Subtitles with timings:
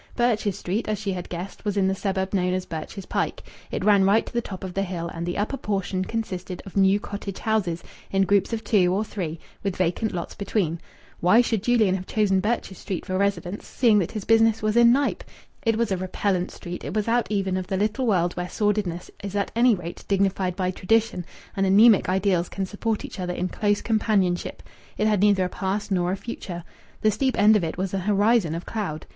[0.15, 3.43] Birches Street, as she had guessed, was in the suburb known as Birches Pike.
[3.69, 6.75] It ran right to the top of the hill, and the upper portion consisted of
[6.75, 10.79] new cottage houses in groups of two or three, with vacant lots between.
[11.19, 14.91] Why should Julian have chosen Birches Street for residence, seeing that his business was in
[14.91, 15.23] Knype?
[15.61, 19.11] It was a repellent street; it was out even of the little world where sordidness
[19.23, 23.49] is at any rate dignified by tradition and anaemic ideals can support each other in
[23.49, 24.63] close companionship.
[24.97, 26.63] It had neither a past nor a future.
[27.01, 29.05] The steep end of it was an horizon of cloud.